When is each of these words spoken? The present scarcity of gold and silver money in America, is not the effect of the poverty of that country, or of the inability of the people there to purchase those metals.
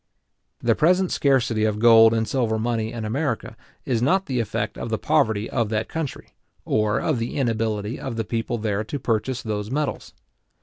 The 0.61 0.73
present 0.73 1.11
scarcity 1.11 1.63
of 1.63 1.77
gold 1.77 2.11
and 2.11 2.27
silver 2.27 2.57
money 2.57 2.91
in 2.91 3.05
America, 3.05 3.55
is 3.85 4.01
not 4.01 4.25
the 4.25 4.39
effect 4.39 4.75
of 4.75 4.89
the 4.89 4.97
poverty 4.97 5.47
of 5.47 5.69
that 5.69 5.89
country, 5.89 6.29
or 6.65 6.99
of 6.99 7.19
the 7.19 7.37
inability 7.37 7.99
of 7.99 8.15
the 8.15 8.25
people 8.25 8.57
there 8.57 8.83
to 8.83 8.97
purchase 8.97 9.43
those 9.43 9.69
metals. 9.69 10.15